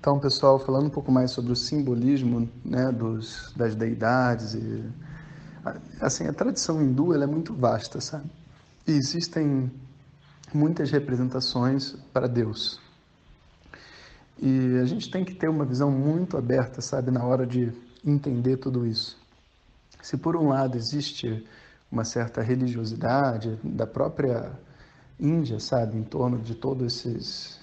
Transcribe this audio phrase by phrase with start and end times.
[0.00, 4.82] Então, pessoal, falando um pouco mais sobre o simbolismo né, dos, das deidades e
[6.00, 8.24] assim a tradição hindu é muito vasta, sabe?
[8.88, 9.70] E existem
[10.54, 12.80] muitas representações para Deus.
[14.38, 17.70] E a gente tem que ter uma visão muito aberta, sabe, na hora de
[18.02, 19.18] entender tudo isso.
[20.00, 21.46] Se por um lado existe
[21.92, 24.50] uma certa religiosidade da própria
[25.18, 27.59] Índia, sabe, em torno de todos esses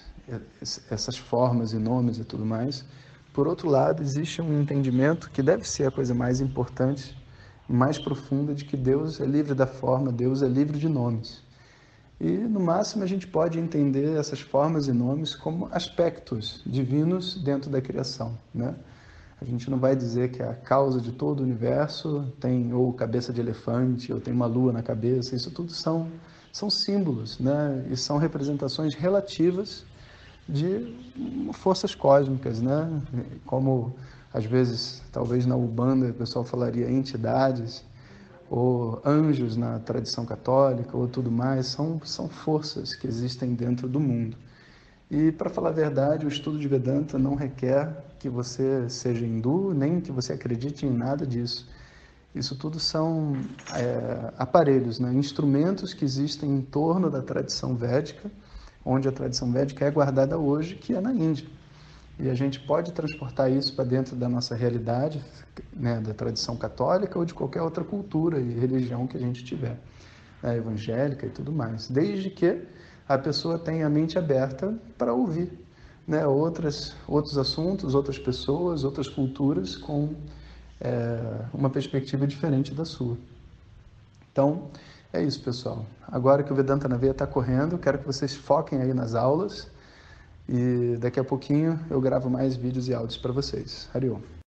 [0.90, 2.84] essas formas e nomes e tudo mais.
[3.32, 7.16] Por outro lado, existe um entendimento que deve ser a coisa mais importante,
[7.68, 11.42] mais profunda de que Deus é livre da forma, Deus é livre de nomes.
[12.20, 17.70] E no máximo a gente pode entender essas formas e nomes como aspectos divinos dentro
[17.70, 18.74] da criação, né?
[19.40, 23.32] A gente não vai dizer que a causa de todo o universo tem ou cabeça
[23.32, 25.36] de elefante ou tem uma lua na cabeça.
[25.36, 26.10] Isso tudo são
[26.52, 27.86] são símbolos, né?
[27.88, 29.84] E são representações relativas
[30.48, 30.94] de
[31.52, 32.88] forças cósmicas, né?
[33.44, 33.94] Como
[34.32, 37.84] às vezes, talvez na Ubanda o pessoal falaria entidades
[38.50, 44.00] ou anjos na tradição católica ou tudo mais, são são forças que existem dentro do
[44.00, 44.36] mundo.
[45.10, 49.72] E para falar a verdade, o estudo de Vedanta não requer que você seja hindu,
[49.72, 51.66] nem que você acredite em nada disso.
[52.34, 53.32] Isso tudo são
[53.74, 55.12] é, aparelhos, né?
[55.14, 58.30] instrumentos que existem em torno da tradição védica,
[58.88, 61.46] onde a tradição védica é guardada hoje, que é na Índia.
[62.18, 65.22] E a gente pode transportar isso para dentro da nossa realidade,
[65.74, 69.78] né, da tradição católica ou de qualquer outra cultura e religião que a gente tiver,
[70.42, 72.62] né, evangélica e tudo mais, desde que
[73.06, 75.52] a pessoa tenha a mente aberta para ouvir
[76.06, 80.14] né, outras, outros assuntos, outras pessoas, outras culturas com
[80.80, 83.18] é, uma perspectiva diferente da sua.
[84.32, 84.70] Então,
[85.12, 85.84] é isso, pessoal.
[86.06, 89.70] Agora que o Vedanta na Veia está correndo, quero que vocês foquem aí nas aulas
[90.48, 93.88] e daqui a pouquinho eu gravo mais vídeos e áudios para vocês.
[93.94, 94.38] Hariom.